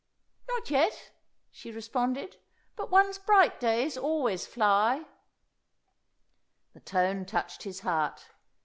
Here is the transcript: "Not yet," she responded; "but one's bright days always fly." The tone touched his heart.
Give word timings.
"Not 0.49 0.71
yet," 0.71 1.11
she 1.51 1.69
responded; 1.71 2.37
"but 2.75 2.89
one's 2.89 3.19
bright 3.19 3.59
days 3.59 3.97
always 3.99 4.47
fly." 4.47 5.05
The 6.73 6.79
tone 6.79 7.23
touched 7.23 7.61
his 7.61 7.81
heart. 7.81 8.31